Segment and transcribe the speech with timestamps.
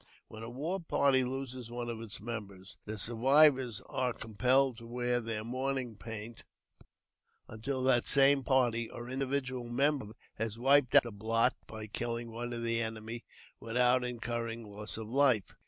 [0.01, 4.87] gj When a war party loses one of its members, the survivortsi are compelled to
[4.87, 6.43] wear their mourning paint,
[7.47, 11.55] until that same party, or an individual member of it, has wiped out the blot
[11.67, 13.23] by killing one of the enemy
[13.59, 15.53] without incurring loss of life.